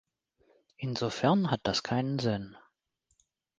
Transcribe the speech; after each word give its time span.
Insofern 0.77 1.51
hat 1.51 1.59
das 1.65 1.83
keinen 1.83 2.17
Sinn. 2.17 2.57